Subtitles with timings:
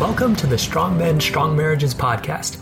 [0.00, 2.56] Welcome to the Strong Men, Strong Marriages podcast.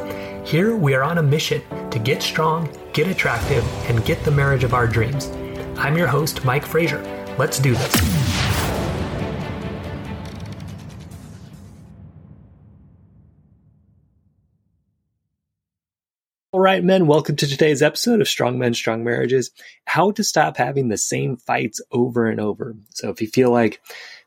[0.44, 4.64] Here we are on a mission to get strong, get attractive, and get the marriage
[4.64, 5.29] of our dreams.
[5.79, 7.01] I'm your host, Mike Frazier.
[7.38, 7.95] Let's do this.
[16.50, 19.52] All right, men, welcome to today's episode of Strong Men, Strong Marriages
[19.84, 22.74] How to Stop Having the Same Fights Over and Over.
[22.95, 23.80] So, if you feel like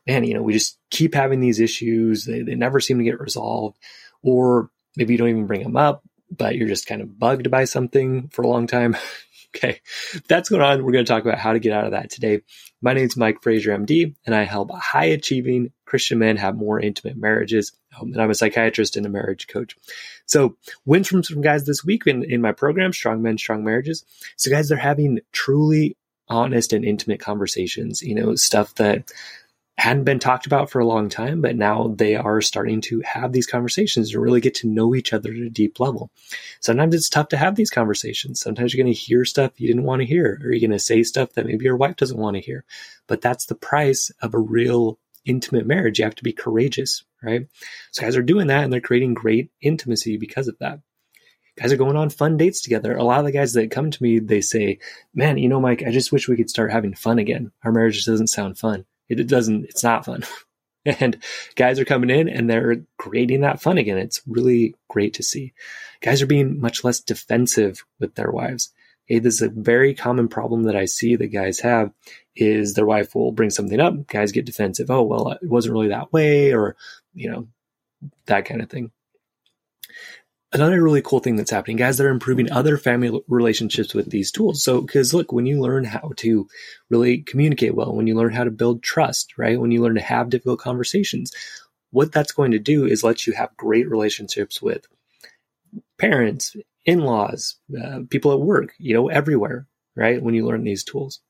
[0.06, 2.24] man, you know, we just keep having these issues.
[2.24, 3.78] They, they never seem to get resolved.
[4.22, 7.64] Or maybe you don't even bring them up, but you're just kind of bugged by
[7.64, 8.96] something for a long time.
[9.56, 9.80] okay.
[10.28, 10.84] That's going on.
[10.84, 12.40] We're going to talk about how to get out of that today.
[12.80, 16.80] My name is Mike Frazier, MD, and I help high achieving Christian men have more
[16.80, 17.72] intimate marriages.
[18.00, 19.76] And I'm a psychiatrist and a marriage coach.
[20.26, 24.04] So, wins from some guys this week in, in my program, Strong Men, Strong Marriages.
[24.36, 25.96] So, guys, they're having truly
[26.28, 29.12] honest and intimate conversations, you know, stuff that
[29.78, 33.32] hadn't been talked about for a long time, but now they are starting to have
[33.32, 36.10] these conversations and really get to know each other at a deep level.
[36.60, 38.40] Sometimes it's tough to have these conversations.
[38.40, 40.78] Sometimes you're going to hear stuff you didn't want to hear, or you're going to
[40.78, 42.64] say stuff that maybe your wife doesn't want to hear.
[43.06, 45.98] But that's the price of a real intimate marriage.
[45.98, 47.46] You have to be courageous, right?
[47.92, 50.80] So guys are doing that and they're creating great intimacy because of that.
[51.58, 52.96] Guys are going on fun dates together.
[52.96, 54.78] A lot of the guys that come to me, they say,
[55.14, 57.52] man, you know, Mike, I just wish we could start having fun again.
[57.62, 58.86] Our marriage doesn't sound fun.
[59.12, 60.24] It, it doesn't, it's not fun.
[60.84, 61.22] and
[61.54, 63.98] guys are coming in and they're creating that fun again.
[63.98, 65.52] It's really great to see.
[66.00, 68.72] Guys are being much less defensive with their wives.
[69.04, 71.92] Hey, this is a very common problem that I see that guys have
[72.34, 74.06] is their wife will bring something up.
[74.06, 74.90] Guys get defensive.
[74.90, 76.76] Oh, well, it wasn't really that way or,
[77.14, 77.48] you know,
[78.26, 78.90] that kind of thing
[80.52, 84.30] another really cool thing that's happening, guys, that are improving other family relationships with these
[84.30, 84.62] tools.
[84.62, 86.46] So, because look, when you learn how to
[86.90, 89.60] really communicate well, when you learn how to build trust, right?
[89.60, 91.32] When you learn to have difficult conversations,
[91.90, 94.86] what that's going to do is let you have great relationships with
[95.98, 99.66] parents, in-laws, uh, people at work, you know, everywhere,
[99.96, 100.22] right?
[100.22, 101.20] When you learn these tools.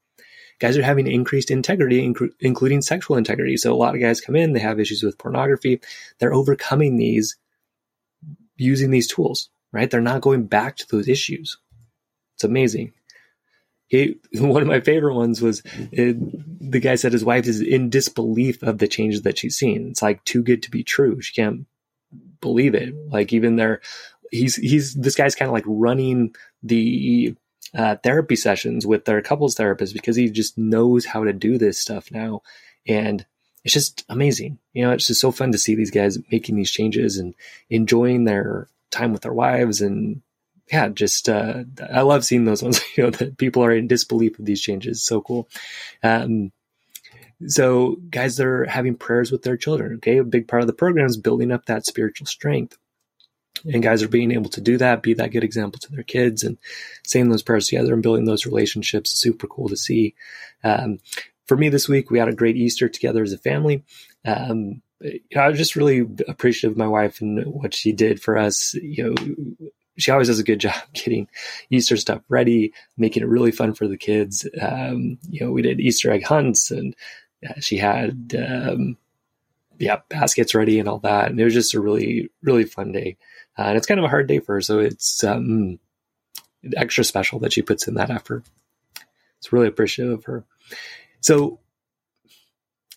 [0.59, 3.57] Guys are having increased integrity, inc- including sexual integrity.
[3.57, 5.81] So a lot of guys come in, they have issues with pornography.
[6.19, 7.37] They're overcoming these
[8.57, 9.91] using these tools, right?
[9.91, 11.59] They're not going back to those issues.
[12.37, 12.93] It's amazing.
[13.87, 16.17] He, one of my favorite ones was it,
[16.71, 19.89] the guy said his wife is in disbelief of the changes that she's seen.
[19.91, 21.21] It's like too good to be true.
[21.21, 21.67] She can't
[22.41, 22.95] believe it.
[23.11, 23.81] Like even there,
[24.31, 27.37] he's he's this guy's kind of like running the
[27.75, 31.79] uh, therapy sessions with their couples therapist because he just knows how to do this
[31.79, 32.43] stuff now,
[32.87, 33.27] and
[33.65, 34.59] it's just amazing.
[34.73, 37.35] You know, it's just so fun to see these guys making these changes and
[37.71, 40.23] enjoying their time with their wives and
[40.71, 42.81] yeah, just uh, I love seeing those ones.
[42.97, 45.03] You know, that people are in disbelief of these changes.
[45.03, 45.49] So cool.
[46.03, 46.53] Um,
[47.47, 49.95] so guys, they're having prayers with their children.
[49.97, 52.79] Okay, a big part of the program is building up that spiritual strength.
[53.65, 56.43] And guys are being able to do that, be that good example to their kids,
[56.43, 56.59] and
[57.05, 59.11] saying those prayers together and building those relationships.
[59.11, 60.15] Super cool to see.
[60.65, 60.99] Um,
[61.47, 63.85] for me this week, we had a great Easter together as a family.
[64.25, 64.83] Um,
[65.37, 68.75] I was just really appreciative of my wife and what she did for us.
[68.75, 71.29] You know, she always does a good job getting
[71.71, 74.47] Easter stuff ready, making it really fun for the kids.
[74.61, 76.95] Um, you know, we did Easter egg hunts and
[77.49, 78.97] uh, she had, um,
[79.79, 81.31] yeah, baskets ready and all that.
[81.31, 83.17] And it was just a really, really fun day.
[83.59, 84.61] Uh, and it's kind of a hard day for her.
[84.61, 85.79] So it's, um,
[86.77, 88.45] extra special that she puts in that effort.
[89.39, 90.45] It's really appreciative of her.
[91.23, 91.61] So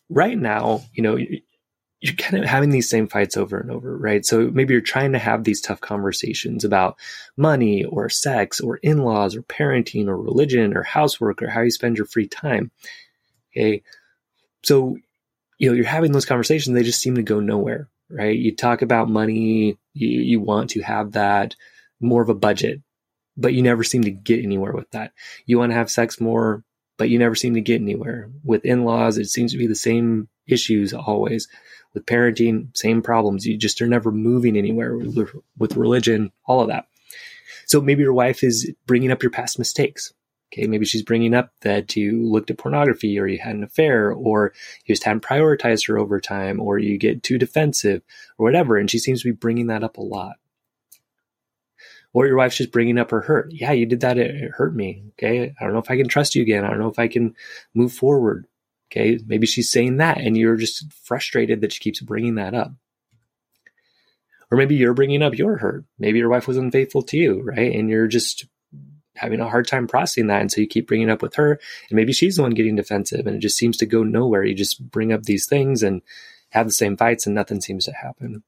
[0.09, 1.17] right now, you know,
[2.01, 4.25] you're kind of having these same fights over and over, right?
[4.25, 6.97] So maybe you're trying to have these tough conversations about
[7.37, 11.71] money or sex or in laws or parenting or religion or housework or how you
[11.71, 12.69] spend your free time.
[13.51, 13.81] Okay.
[14.63, 14.97] So,
[15.57, 18.37] you know, you're having those conversations, they just seem to go nowhere, right?
[18.37, 21.55] You talk about money, you, you want to have that
[22.01, 22.81] more of a budget,
[23.37, 25.13] but you never seem to get anywhere with that.
[25.45, 26.64] You want to have sex more,
[26.97, 28.29] but you never seem to get anywhere.
[28.43, 31.47] With in laws, it seems to be the same issues always.
[31.93, 33.45] With parenting, same problems.
[33.45, 34.97] You just are never moving anywhere.
[34.97, 36.87] With, with religion, all of that.
[37.65, 40.13] So maybe your wife is bringing up your past mistakes.
[40.53, 44.11] Okay, maybe she's bringing up that you looked at pornography or you had an affair
[44.11, 44.53] or
[44.85, 48.03] you just hadn't prioritized her over time or you get too defensive
[48.37, 48.77] or whatever.
[48.77, 50.35] And she seems to be bringing that up a lot
[52.15, 53.51] or your wife's just bringing up her hurt.
[53.51, 54.17] Yeah, you did that.
[54.17, 55.03] It hurt me.
[55.11, 55.53] Okay.
[55.59, 56.63] I don't know if I can trust you again.
[56.63, 57.35] I don't know if I can
[57.73, 58.47] move forward.
[58.89, 59.19] Okay.
[59.27, 62.71] Maybe she's saying that and you're just frustrated that she keeps bringing that up.
[64.49, 65.83] Or maybe you're bringing up your hurt.
[65.99, 67.75] Maybe your wife was unfaithful to you, right?
[67.75, 68.45] And you're just
[69.17, 70.39] having a hard time processing that.
[70.39, 71.59] And so you keep bringing up with her
[71.89, 74.45] and maybe she's the one getting defensive and it just seems to go nowhere.
[74.45, 76.01] You just bring up these things and
[76.51, 78.43] have the same fights and nothing seems to happen.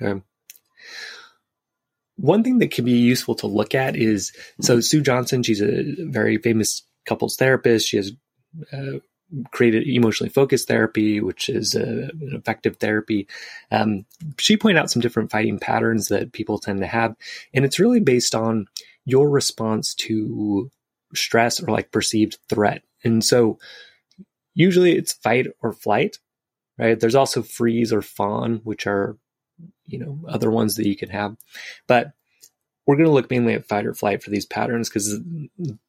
[0.00, 0.22] Okay.
[2.16, 5.84] One thing that can be useful to look at is so Sue Johnson, she's a
[5.98, 7.88] very famous couples therapist.
[7.88, 8.12] She has
[8.72, 8.98] uh,
[9.50, 13.26] created emotionally focused therapy, which is a, an effective therapy.
[13.70, 14.04] Um,
[14.38, 17.16] she pointed out some different fighting patterns that people tend to have,
[17.52, 18.66] and it's really based on
[19.04, 20.70] your response to
[21.14, 22.82] stress or like perceived threat.
[23.02, 23.58] And so,
[24.54, 26.18] usually it's fight or flight,
[26.78, 26.98] right?
[26.98, 29.16] There's also freeze or fawn, which are
[29.86, 31.36] you know other ones that you can have,
[31.86, 32.12] but
[32.86, 35.18] we're going to look mainly at fight or flight for these patterns because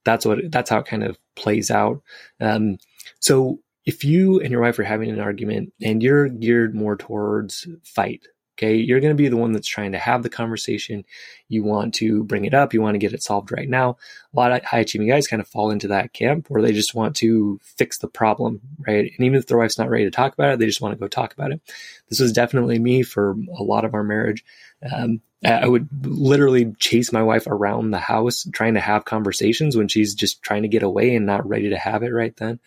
[0.06, 2.01] that's what that's how it kind of plays out.
[2.39, 2.77] Um,
[3.19, 7.68] so if you and your wife are having an argument and you're geared more towards
[7.83, 8.27] fight,
[8.57, 11.04] okay, you're going to be the one that's trying to have the conversation.
[11.50, 12.74] You want to bring it up.
[12.74, 13.98] You want to get it solved right now.
[14.34, 16.96] A lot of high achieving guys kind of fall into that camp where they just
[16.96, 19.12] want to fix the problem, right?
[19.16, 21.00] And even if their wife's not ready to talk about it, they just want to
[21.00, 21.62] go talk about it.
[22.10, 24.44] This was definitely me for a lot of our marriage.
[24.90, 29.88] Um, I would literally chase my wife around the house trying to have conversations when
[29.88, 32.60] she's just trying to get away and not ready to have it right then.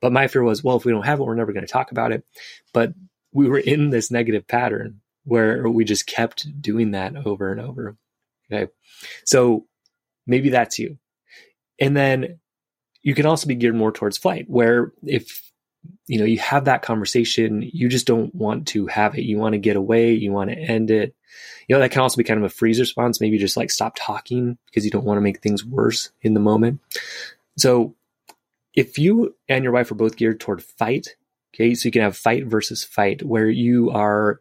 [0.00, 1.90] But my fear was, well, if we don't have it, we're never going to talk
[1.90, 2.24] about it.
[2.72, 2.92] But
[3.32, 7.96] we were in this negative pattern where we just kept doing that over and over.
[8.50, 8.70] Okay.
[9.24, 9.66] So
[10.26, 10.98] maybe that's you.
[11.78, 12.40] And then
[13.02, 15.52] you can also be geared more towards flight, where if
[16.06, 19.22] you know you have that conversation, you just don't want to have it.
[19.22, 21.14] You want to get away, you want to end it.
[21.68, 23.20] You know, that can also be kind of a freeze response.
[23.20, 26.40] Maybe just like stop talking because you don't want to make things worse in the
[26.40, 26.80] moment.
[27.56, 27.94] So
[28.74, 31.16] if you and your wife are both geared toward fight,
[31.54, 34.40] okay, so you can have fight versus fight where you are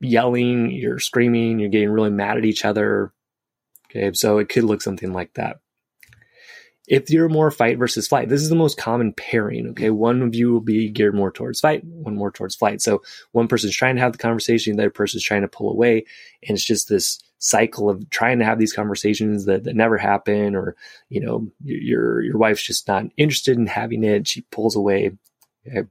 [0.00, 3.12] yelling, you're screaming, you're getting really mad at each other.
[3.90, 5.60] Okay, so it could look something like that.
[6.86, 9.68] If you're more fight versus flight, this is the most common pairing.
[9.68, 12.80] Okay, one of you will be geared more towards fight, one more towards flight.
[12.80, 13.02] So
[13.32, 16.06] one person's trying to have the conversation, the other person's trying to pull away,
[16.46, 20.54] and it's just this cycle of trying to have these conversations that, that never happen,
[20.56, 20.76] or
[21.08, 24.26] you know, your your wife's just not interested in having it.
[24.26, 25.12] She pulls away.
[25.66, 25.86] Okay.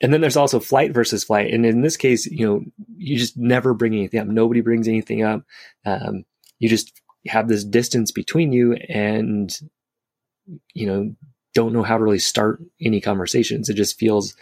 [0.00, 2.64] And then there's also flight versus flight, and in this case, you know,
[2.96, 4.28] you just never bring anything up.
[4.28, 5.42] Nobody brings anything up.
[5.84, 6.24] Um,
[6.60, 6.92] you just
[7.26, 9.58] have this distance between you and
[10.74, 11.14] you know
[11.54, 14.34] don't know how to really start any conversations it just feels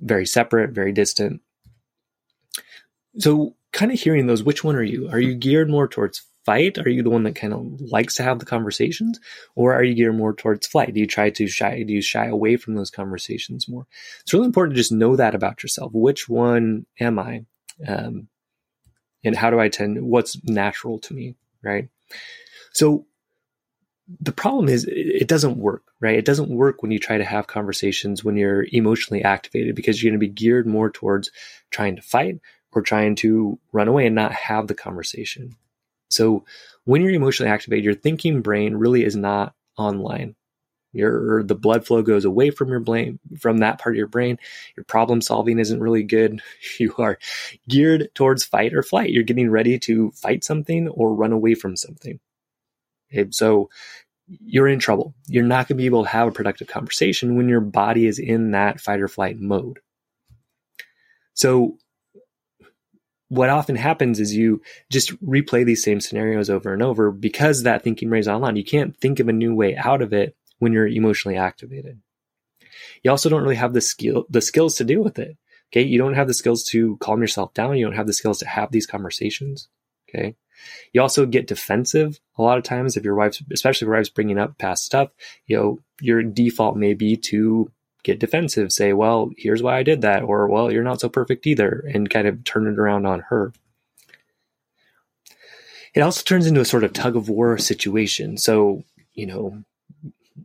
[0.00, 1.40] very separate very distant
[3.18, 6.78] so kind of hearing those which one are you are you geared more towards fight?
[6.78, 9.20] Are you the one that kind of likes to have the conversations?
[9.54, 10.94] Or are you geared more towards flight?
[10.94, 13.86] Do you try to shy do you shy away from those conversations more?
[14.20, 15.92] It's really important to just know that about yourself.
[15.92, 17.44] Which one am i?
[17.86, 18.28] Um,
[19.24, 21.88] and how do i tend what's natural to me right?
[22.72, 23.06] So
[24.20, 26.18] the problem is it doesn't work, right?
[26.18, 30.10] It doesn't work when you try to have conversations when you're emotionally activated because you're
[30.10, 31.30] going to be geared more towards
[31.70, 32.38] trying to fight
[32.72, 35.56] or trying to run away and not have the conversation.
[36.14, 36.44] So
[36.84, 40.36] when you're emotionally activated, your thinking brain really is not online.
[40.92, 44.38] Your the blood flow goes away from your brain from that part of your brain.
[44.76, 46.40] Your problem solving isn't really good.
[46.78, 47.18] You are
[47.68, 49.10] geared towards fight or flight.
[49.10, 52.20] You're getting ready to fight something or run away from something.
[53.12, 53.70] Okay, so
[54.28, 55.14] you're in trouble.
[55.26, 58.18] You're not going to be able to have a productive conversation when your body is
[58.18, 59.80] in that fight or flight mode.
[61.34, 61.76] So
[63.28, 67.82] what often happens is you just replay these same scenarios over and over because that
[67.82, 68.56] thinking brain is online.
[68.56, 72.00] You can't think of a new way out of it when you're emotionally activated.
[73.02, 75.36] You also don't really have the skill the skills to deal with it.
[75.72, 77.76] Okay, you don't have the skills to calm yourself down.
[77.76, 79.68] You don't have the skills to have these conversations.
[80.08, 80.36] Okay,
[80.92, 84.08] you also get defensive a lot of times if your wife's, especially if your wife's
[84.08, 85.10] bringing up past stuff.
[85.46, 87.70] You know, your default may be to
[88.04, 91.46] get defensive, say, "Well, here's why I did that," or "Well, you're not so perfect
[91.46, 93.52] either," and kind of turn it around on her.
[95.94, 98.36] It also turns into a sort of tug of war situation.
[98.36, 98.82] So,
[99.14, 99.62] you know,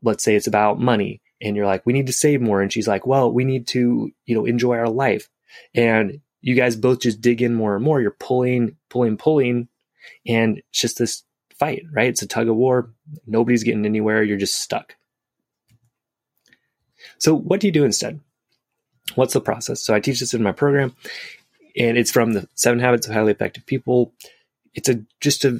[0.03, 2.61] let's say it's about money and you're like, we need to save more.
[2.61, 5.27] And she's like, well, we need to, you know, enjoy our life.
[5.73, 7.99] And you guys both just dig in more and more.
[7.99, 9.67] You're pulling, pulling, pulling.
[10.27, 11.23] And it's just this
[11.57, 12.09] fight, right?
[12.09, 12.93] It's a tug of war.
[13.25, 14.23] Nobody's getting anywhere.
[14.23, 14.95] You're just stuck.
[17.19, 18.19] So what do you do instead?
[19.15, 19.81] What's the process?
[19.81, 20.95] So I teach this in my program
[21.77, 24.13] and it's from the seven habits of highly effective people.
[24.73, 25.59] It's a, just a,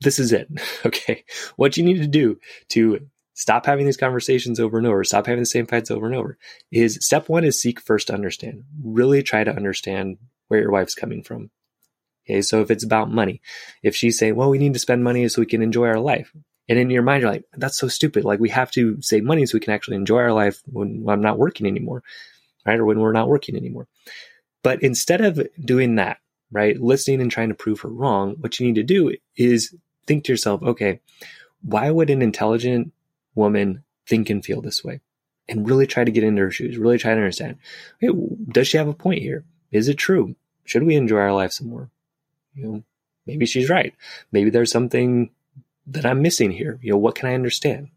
[0.00, 0.48] this is it.
[0.86, 1.24] Okay.
[1.56, 5.40] What you need to do to stop having these conversations over and over, stop having
[5.40, 6.38] the same fights over and over,
[6.70, 8.64] is step one is seek first to understand.
[8.82, 11.50] Really try to understand where your wife's coming from.
[12.24, 13.40] Okay, so if it's about money,
[13.82, 16.32] if she's saying, well, we need to spend money so we can enjoy our life.
[16.68, 18.24] And in your mind, you're like, that's so stupid.
[18.24, 21.20] Like, we have to save money so we can actually enjoy our life when I'm
[21.20, 22.02] not working anymore,
[22.64, 22.78] right?
[22.78, 23.86] Or when we're not working anymore.
[24.62, 26.18] But instead of doing that,
[26.50, 29.74] right, listening and trying to prove her wrong, what you need to do is
[30.06, 31.00] think to yourself, okay,
[31.62, 32.92] why would an intelligent
[33.34, 35.00] woman think and feel this way?
[35.48, 37.58] And really try to get into her shoes, really try to understand.
[38.02, 38.16] Okay,
[38.48, 39.44] does she have a point here?
[39.70, 40.34] Is it true?
[40.64, 41.90] Should we enjoy our life some more?
[42.54, 42.82] You know,
[43.26, 43.94] maybe she's right.
[44.32, 45.30] Maybe there's something
[45.88, 46.78] that I'm missing here.
[46.82, 47.88] You know, what can I understand?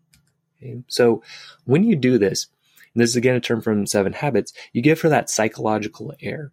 [0.58, 0.84] Okay?
[0.88, 1.24] So
[1.66, 2.48] when you do this,
[2.94, 6.52] and this is again a term from Seven Habits, you give her that psychological air.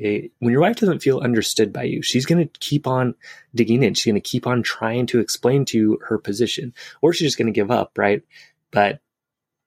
[0.00, 0.30] Okay?
[0.38, 3.14] When your wife doesn't feel understood by you, she's going to keep on
[3.54, 3.94] digging in.
[3.94, 7.38] She's going to keep on trying to explain to you her position, or she's just
[7.38, 8.22] going to give up, right?
[8.70, 9.00] But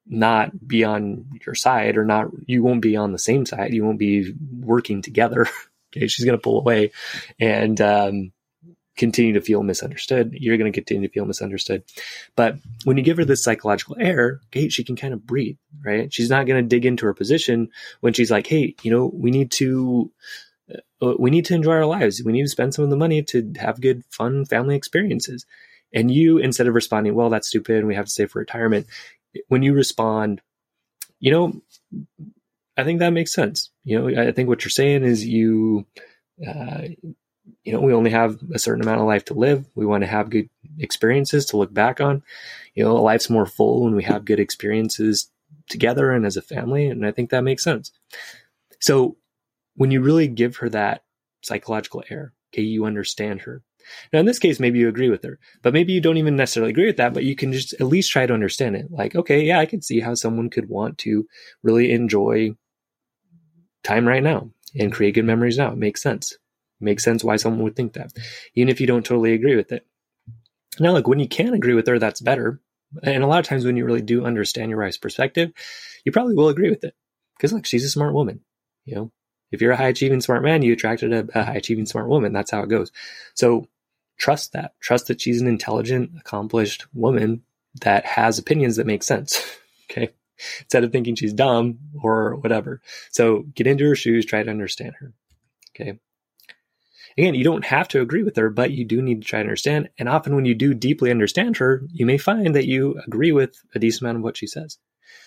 [0.08, 3.74] not be on your side or not, you won't be on the same side.
[3.74, 5.48] You won't be working together.
[5.96, 6.06] okay.
[6.06, 6.92] She's going to pull away
[7.38, 8.32] and, um,
[8.96, 10.32] continue to feel misunderstood.
[10.32, 11.84] You're going to continue to feel misunderstood.
[12.34, 16.12] But when you give her this psychological air, she can kind of breathe, right?
[16.12, 19.30] She's not going to dig into her position when she's like, Hey, you know, we
[19.30, 20.10] need to,
[21.02, 22.22] uh, we need to enjoy our lives.
[22.24, 25.46] We need to spend some of the money to have good, fun family experiences.
[25.92, 28.86] And you, instead of responding, well, that's stupid we have to save for retirement,
[29.48, 30.40] when you respond,
[31.20, 31.60] you know,
[32.76, 33.70] I think that makes sense.
[33.84, 35.86] You know, I think what you're saying is you,
[36.46, 36.82] uh,
[37.66, 39.66] you know, we only have a certain amount of life to live.
[39.74, 42.22] We want to have good experiences to look back on.
[42.76, 45.32] You know, life's more full when we have good experiences
[45.68, 46.86] together and as a family.
[46.86, 47.90] And I think that makes sense.
[48.78, 49.16] So
[49.74, 51.02] when you really give her that
[51.42, 53.62] psychological air, okay, you understand her.
[54.12, 56.70] Now, in this case, maybe you agree with her, but maybe you don't even necessarily
[56.70, 58.92] agree with that, but you can just at least try to understand it.
[58.92, 61.26] Like, okay, yeah, I can see how someone could want to
[61.64, 62.56] really enjoy
[63.82, 65.72] time right now and create good memories now.
[65.72, 66.36] It makes sense.
[66.80, 68.12] Makes sense why someone would think that,
[68.54, 69.86] even if you don't totally agree with it.
[70.78, 72.60] Now, look, when you can agree with her, that's better.
[73.02, 75.52] And a lot of times when you really do understand your wife's perspective,
[76.04, 76.94] you probably will agree with it.
[77.36, 78.40] Because look, she's a smart woman.
[78.84, 79.12] You know,
[79.50, 82.32] if you're a high achieving smart man, you attracted a, a high achieving smart woman.
[82.32, 82.92] That's how it goes.
[83.34, 83.68] So
[84.18, 84.72] trust that.
[84.80, 87.42] Trust that she's an intelligent, accomplished woman
[87.82, 89.58] that has opinions that make sense.
[89.90, 90.10] okay.
[90.60, 92.80] Instead of thinking she's dumb or whatever.
[93.10, 95.12] So get into her shoes, try to understand her.
[95.74, 95.98] Okay.
[97.18, 99.44] Again, you don't have to agree with her, but you do need to try to
[99.44, 99.88] understand.
[99.98, 103.56] And often when you do deeply understand her, you may find that you agree with
[103.74, 104.78] a decent amount of what she says.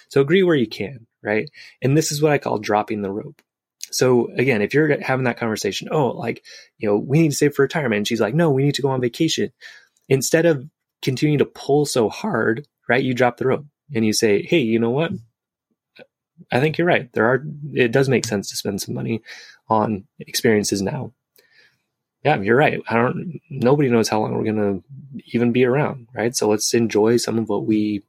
[0.09, 1.49] So agree where you can, right?
[1.81, 3.41] And this is what I call dropping the rope.
[3.91, 6.43] So again, if you're having that conversation, oh, like,
[6.77, 7.97] you know, we need to save for retirement.
[7.97, 9.51] And she's like, no, we need to go on vacation.
[10.09, 10.69] Instead of
[11.01, 13.03] continuing to pull so hard, right?
[13.03, 13.65] You drop the rope
[13.95, 15.11] and you say, hey, you know what?
[16.51, 17.11] I think you're right.
[17.13, 17.43] There are,
[17.73, 19.21] it does make sense to spend some money
[19.67, 21.13] on experiences now
[22.23, 22.81] yeah, you're right.
[22.89, 26.35] I don't, nobody knows how long we're going to even be around, right?
[26.35, 28.03] So let's enjoy some of what we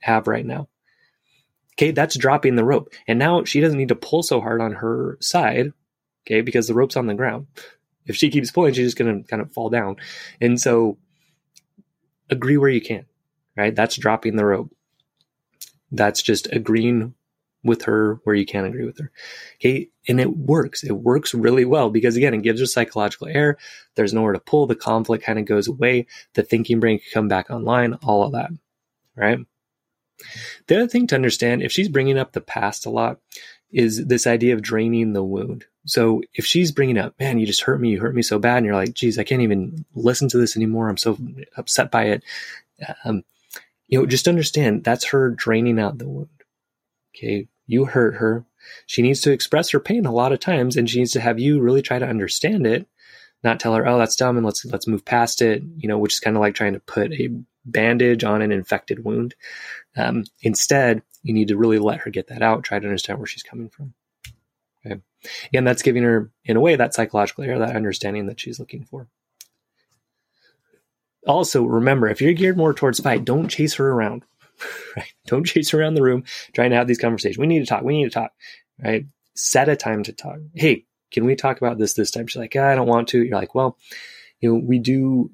[0.00, 0.68] have right now.
[1.74, 2.92] Okay, that's dropping the rope.
[3.06, 5.72] And now she doesn't need to pull so hard on her side,
[6.26, 7.46] okay, because the rope's on the ground.
[8.06, 9.96] If she keeps pulling, she's just going to kind of fall down.
[10.40, 10.98] And so
[12.30, 13.06] agree where you can,
[13.56, 13.74] right?
[13.74, 14.74] That's dropping the rope.
[15.90, 17.14] That's just agreeing
[17.64, 19.10] with her where you can't agree with her.
[19.56, 19.88] Okay.
[20.08, 20.82] And it works.
[20.82, 23.58] It works really well because again, it gives her psychological air.
[23.94, 24.66] There's nowhere to pull.
[24.66, 26.06] The conflict kind of goes away.
[26.34, 28.50] The thinking brain can come back online, all of that.
[29.14, 29.40] Right.
[30.66, 33.20] The other thing to understand, if she's bringing up the past a lot,
[33.70, 35.66] is this idea of draining the wound.
[35.84, 38.58] So if she's bringing up, man, you just hurt me, you hurt me so bad,
[38.58, 40.88] and you're like, geez, I can't even listen to this anymore.
[40.88, 41.18] I'm so
[41.56, 42.22] upset by it.
[43.04, 43.24] Um,
[43.88, 46.28] you know, just understand that's her draining out the wound.
[47.14, 47.48] Okay.
[47.66, 48.44] You hurt her.
[48.86, 51.38] She needs to express her pain a lot of times and she needs to have
[51.38, 52.86] you really try to understand it,
[53.42, 56.14] not tell her, oh, that's dumb and let's, let's move past it, you know, which
[56.14, 57.30] is kind of like trying to put a
[57.64, 59.34] bandage on an infected wound.
[59.96, 63.26] Um, instead, you need to really let her get that out, try to understand where
[63.26, 63.94] she's coming from.
[64.86, 65.00] Okay.
[65.48, 68.84] Again, that's giving her, in a way, that psychological air, that understanding that she's looking
[68.84, 69.08] for.
[71.26, 74.24] Also, remember, if you're geared more towards fight, don't chase her around.
[74.96, 75.12] right?
[75.26, 77.38] Don't chase around the room trying to have these conversations.
[77.38, 77.82] We need to talk.
[77.82, 78.32] We need to talk,
[78.82, 79.06] right?
[79.34, 80.38] Set a time to talk.
[80.54, 82.26] Hey, can we talk about this this time?
[82.26, 83.24] She's like, ah, I don't want to.
[83.24, 83.78] You're like, well,
[84.40, 85.30] you know, we do.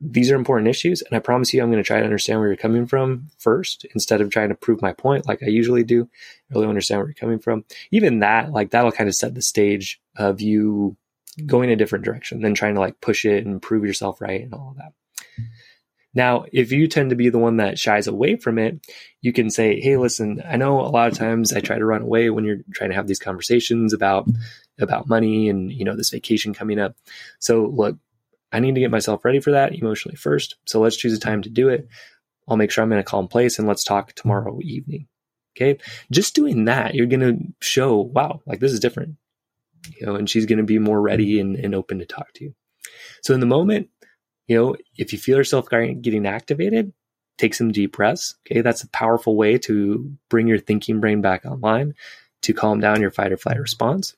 [0.00, 2.48] These are important issues, and I promise you, I'm going to try to understand where
[2.48, 6.08] you're coming from first, instead of trying to prove my point like I usually do.
[6.50, 7.66] I really understand where you're coming from.
[7.90, 10.96] Even that, like that'll kind of set the stage of you
[11.44, 14.54] going a different direction than trying to like push it and prove yourself right and
[14.54, 14.92] all of that.
[16.14, 18.86] Now, if you tend to be the one that shies away from it,
[19.20, 22.02] you can say, Hey, listen, I know a lot of times I try to run
[22.02, 24.28] away when you're trying to have these conversations about,
[24.78, 26.96] about money and, you know, this vacation coming up.
[27.38, 27.98] So look,
[28.52, 30.56] I need to get myself ready for that emotionally first.
[30.66, 31.88] So let's choose a time to do it.
[32.48, 35.08] I'll make sure I'm in a calm place and let's talk tomorrow evening.
[35.56, 35.78] Okay.
[36.10, 39.16] Just doing that, you're going to show, wow, like this is different.
[39.98, 42.44] you know, and she's going to be more ready and, and open to talk to
[42.44, 42.54] you.
[43.22, 43.88] So in the moment,
[44.46, 46.92] you know, if you feel yourself getting activated,
[47.38, 48.34] take some deep breaths.
[48.46, 48.60] Okay.
[48.60, 51.94] That's a powerful way to bring your thinking brain back online
[52.42, 54.14] to calm down your fight or flight response.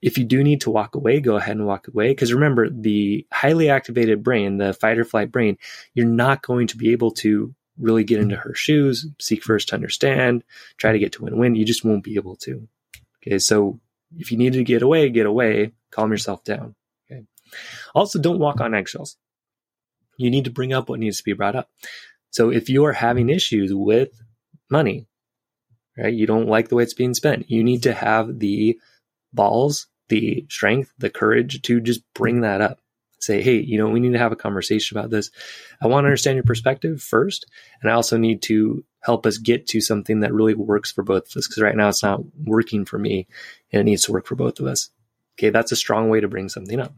[0.00, 2.08] If you do need to walk away, go ahead and walk away.
[2.08, 5.58] Because remember, the highly activated brain, the fight or flight brain,
[5.94, 9.74] you're not going to be able to really get into her shoes, seek first to
[9.74, 10.42] understand,
[10.78, 11.54] try to get to win win.
[11.54, 12.66] You just won't be able to.
[13.22, 13.38] Okay.
[13.38, 13.80] So
[14.16, 16.74] if you need to get away, get away, calm yourself down.
[17.10, 17.24] Okay.
[17.94, 19.16] Also, don't walk on eggshells.
[20.18, 21.70] You need to bring up what needs to be brought up.
[22.30, 24.10] So if you are having issues with
[24.70, 25.06] money,
[25.96, 28.78] right, you don't like the way it's being spent, you need to have the
[29.32, 32.80] balls, the strength, the courage to just bring that up.
[33.20, 35.30] Say, hey, you know, we need to have a conversation about this.
[35.82, 37.46] I want to understand your perspective first.
[37.80, 41.30] And I also need to help us get to something that really works for both
[41.30, 41.48] of us.
[41.48, 43.26] Because right now it's not working for me
[43.72, 44.90] and it needs to work for both of us.
[45.36, 46.94] Okay, that's a strong way to bring something up.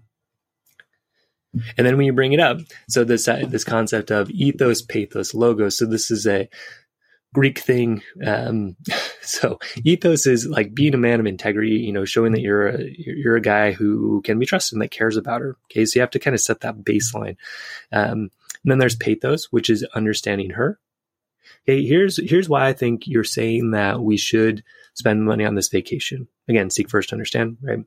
[1.76, 5.34] And then when you bring it up, so this uh, this concept of ethos, pathos,
[5.34, 5.78] logos.
[5.78, 6.48] So this is a
[7.34, 8.02] Greek thing.
[8.24, 8.76] Um,
[9.22, 11.70] so ethos is like being a man of integrity.
[11.70, 14.90] You know, showing that you're a you're a guy who can be trusted and that
[14.90, 15.56] cares about her.
[15.70, 17.36] Okay, so you have to kind of set that baseline.
[17.92, 18.30] Um,
[18.62, 20.78] and then there's pathos, which is understanding her.
[21.64, 24.62] Okay, here's here's why I think you're saying that we should
[24.94, 26.28] spend money on this vacation.
[26.48, 27.80] Again, seek first, to understand, right?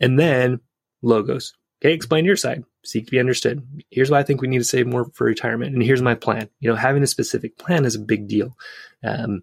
[0.00, 0.60] And then
[1.02, 1.54] logos.
[1.82, 2.64] Okay, explain your side.
[2.86, 3.66] Seek to be understood.
[3.90, 6.48] Here's why I think we need to save more for retirement, and here's my plan.
[6.60, 8.56] You know, having a specific plan is a big deal.
[9.02, 9.42] Um,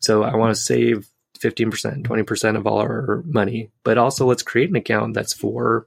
[0.00, 1.08] so I want to save
[1.42, 5.86] 15%, 20% of all our money, but also let's create an account that's for,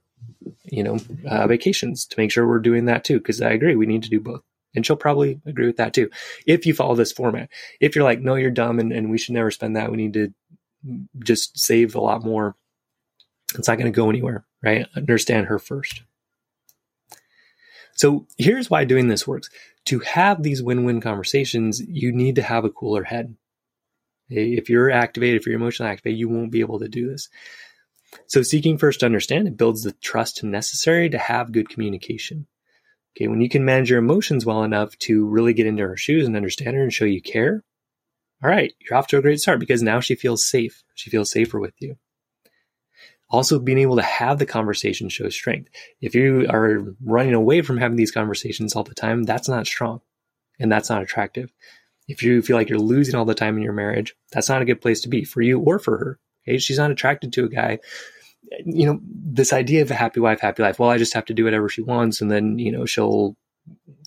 [0.65, 0.97] you know,
[1.27, 3.19] uh, vacations to make sure we're doing that too.
[3.19, 4.41] Cause I agree, we need to do both.
[4.75, 6.09] And she'll probably agree with that too.
[6.45, 9.33] If you follow this format, if you're like, no, you're dumb and, and we should
[9.33, 10.33] never spend that, we need to
[11.19, 12.55] just save a lot more.
[13.57, 14.85] It's not going to go anywhere, right?
[14.95, 16.03] Understand her first.
[17.95, 19.49] So here's why doing this works.
[19.85, 23.35] To have these win-win conversations, you need to have a cooler head.
[24.29, 27.29] If you're activated, if you're emotionally activated, you won't be able to do this.
[28.27, 32.47] So seeking first to understand, it builds the trust necessary to have good communication.
[33.15, 36.25] Okay, when you can manage your emotions well enough to really get into her shoes
[36.25, 37.63] and understand her and show you care,
[38.43, 40.83] all right, you're off to a great start because now she feels safe.
[40.95, 41.95] She feels safer with you.
[43.29, 45.69] Also, being able to have the conversation shows strength.
[45.99, 50.01] If you are running away from having these conversations all the time, that's not strong
[50.59, 51.51] and that's not attractive.
[52.07, 54.65] If you feel like you're losing all the time in your marriage, that's not a
[54.65, 56.19] good place to be for you or for her.
[56.47, 56.59] Okay.
[56.59, 57.79] She's not attracted to a guy.
[58.63, 60.77] You know, this idea of a happy wife, happy life.
[60.77, 63.35] Well, I just have to do whatever she wants and then, you know, she'll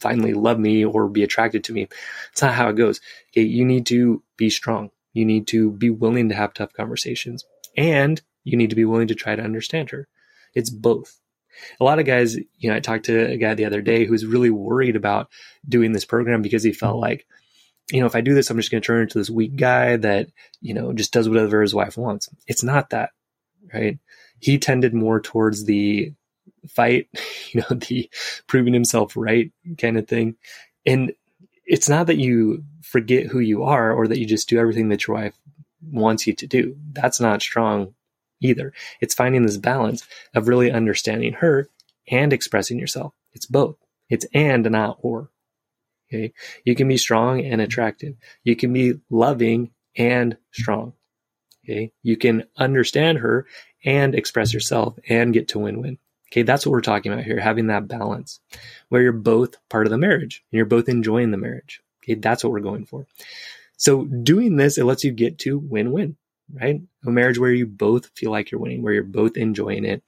[0.01, 1.89] finally love me or be attracted to me.
[2.31, 3.01] It's not how it goes.
[3.33, 3.43] Okay.
[3.43, 4.91] You need to be strong.
[5.13, 7.45] You need to be willing to have tough conversations
[7.77, 10.09] and you need to be willing to try to understand her.
[10.55, 11.21] It's both.
[11.81, 14.13] A lot of guys, you know, I talked to a guy the other day who
[14.13, 15.29] was really worried about
[15.69, 17.27] doing this program because he felt like,
[17.91, 19.97] you know, if I do this, I'm just going to turn into this weak guy
[19.97, 20.29] that,
[20.61, 22.29] you know, just does whatever his wife wants.
[22.47, 23.11] It's not that,
[23.73, 23.99] right?
[24.41, 26.13] He tended more towards the
[26.69, 27.09] fight,
[27.53, 28.09] you know, the
[28.47, 30.37] proving himself right kind of thing.
[30.87, 31.13] And
[31.67, 35.07] it's not that you forget who you are or that you just do everything that
[35.07, 35.35] your wife
[35.91, 36.77] wants you to do.
[36.93, 37.95] That's not strong
[38.41, 38.73] either.
[39.01, 41.69] It's finding this balance of really understanding her
[42.11, 43.15] and expressing yourself.
[43.33, 43.77] It's both.
[44.09, 45.31] It's and not or.
[46.09, 46.33] Okay.
[46.65, 48.17] You can be strong and attractive.
[48.43, 50.95] You can be loving and strong.
[51.65, 51.93] Okay.
[52.03, 53.47] You can understand her
[53.85, 55.99] and express yourself and get to win win.
[56.33, 56.43] Okay.
[56.43, 58.41] That's what we're talking about here, having that balance
[58.89, 61.83] where you're both part of the marriage and you're both enjoying the marriage.
[62.03, 62.15] Okay.
[62.15, 63.07] That's what we're going for.
[63.77, 66.17] So doing this, it lets you get to win win
[66.53, 66.81] right?
[67.07, 70.03] A marriage where you both feel like you're winning, where you're both enjoying it.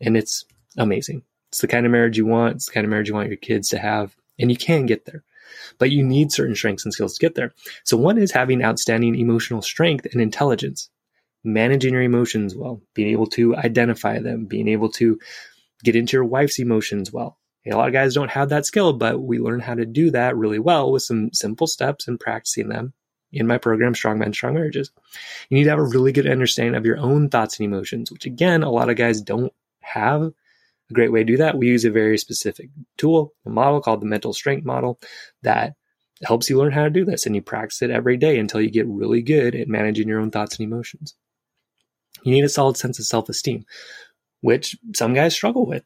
[0.00, 0.44] And it's
[0.76, 1.22] amazing.
[1.48, 2.56] It's the kind of marriage you want.
[2.56, 4.14] It's the kind of marriage you want your kids to have.
[4.38, 5.24] And you can get there,
[5.78, 7.54] but you need certain strengths and skills to get there.
[7.84, 10.90] So one is having outstanding emotional strength and intelligence,
[11.42, 15.18] managing your emotions well, being able to identify them, being able to
[15.82, 17.38] get into your wife's emotions well.
[17.66, 20.36] A lot of guys don't have that skill, but we learn how to do that
[20.36, 22.92] really well with some simple steps and practicing them
[23.36, 24.90] in my program, Strong Men, Strong Marriages.
[25.48, 28.26] You need to have a really good understanding of your own thoughts and emotions, which
[28.26, 30.22] again, a lot of guys don't have.
[30.22, 34.00] A great way to do that, we use a very specific tool, a model called
[34.00, 35.00] the mental strength model
[35.42, 35.74] that
[36.22, 37.26] helps you learn how to do this.
[37.26, 40.30] And you practice it every day until you get really good at managing your own
[40.30, 41.14] thoughts and emotions.
[42.22, 43.66] You need a solid sense of self esteem,
[44.42, 45.84] which some guys struggle with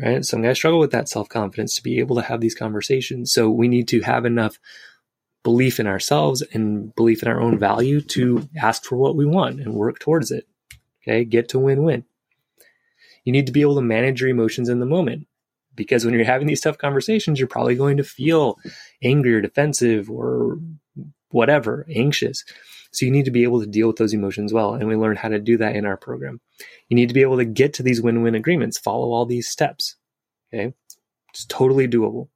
[0.00, 0.24] right?
[0.24, 3.32] Some guys struggle with that self confidence to be able to have these conversations.
[3.32, 4.58] So we need to have enough
[5.42, 9.60] belief in ourselves and belief in our own value to ask for what we want
[9.60, 10.46] and work towards it.
[11.02, 11.24] Okay.
[11.24, 12.04] Get to win win.
[13.24, 15.26] You need to be able to manage your emotions in the moment
[15.76, 18.58] because when you're having these tough conversations, you're probably going to feel
[19.02, 20.58] angry or defensive or
[21.30, 22.44] whatever, anxious.
[22.92, 24.74] So you need to be able to deal with those emotions well.
[24.74, 26.40] And we learn how to do that in our program.
[26.88, 29.48] You need to be able to get to these win win agreements, follow all these
[29.48, 29.96] steps.
[30.52, 30.74] Okay.
[31.30, 32.28] It's totally doable.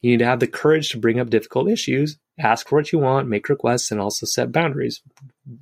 [0.00, 2.98] You need to have the courage to bring up difficult issues, ask for what you
[2.98, 5.02] want, make requests, and also set boundaries.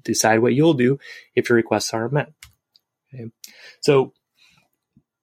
[0.05, 0.99] Decide what you'll do
[1.35, 2.33] if your requests aren't met.
[3.13, 3.31] Okay.
[3.81, 4.13] So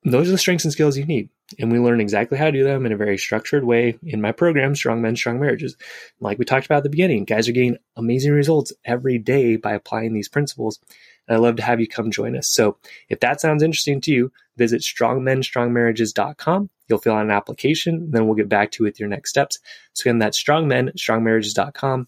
[0.04, 1.30] those are the strengths and skills you need.
[1.60, 4.32] And we learn exactly how to do them in a very structured way in my
[4.32, 5.78] program, Strong Men, Strong Marriages.
[6.20, 9.74] Like we talked about at the beginning, guys are getting amazing results every day by
[9.74, 10.80] applying these principles.
[11.28, 12.48] And I'd love to have you come join us.
[12.48, 12.78] So
[13.10, 16.70] if that sounds interesting to you, visit strongmenstrongmarriages.com.
[16.88, 19.60] You'll fill out an application, then we'll get back to you with your next steps.
[19.94, 22.08] So again, that's strongmenstrongmarriages.com.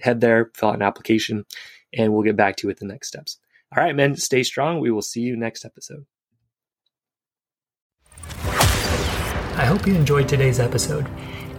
[0.00, 1.44] Head there, fill out an application,
[1.92, 3.38] and we'll get back to you with the next steps.
[3.76, 4.80] All right, men, stay strong.
[4.80, 6.06] We will see you next episode.
[9.56, 11.08] I hope you enjoyed today's episode.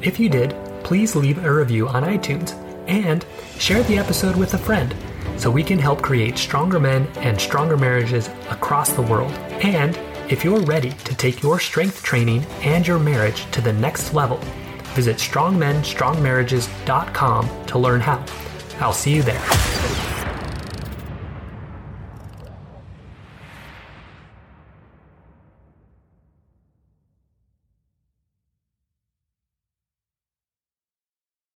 [0.02, 2.54] If you did, please leave a review on iTunes
[2.88, 3.26] and
[3.58, 4.94] share the episode with a friend
[5.38, 9.32] so we can help create stronger men and stronger marriages across the world.
[9.64, 9.98] And
[10.30, 14.38] if you're ready to take your strength training and your marriage to the next level,
[14.94, 18.26] visit strongmenstrongmarriages.com to learn how.
[18.80, 20.15] I'll see you there.